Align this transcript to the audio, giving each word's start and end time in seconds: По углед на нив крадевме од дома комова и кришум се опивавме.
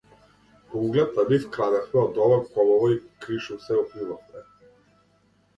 По 0.71 0.77
углед 0.85 1.11
на 1.17 1.25
нив 1.33 1.43
крадевме 1.57 2.01
од 2.03 2.15
дома 2.17 2.39
комова 2.57 2.89
и 2.95 2.99
кришум 3.27 3.63
се 3.67 3.79
опивавме. 3.85 4.43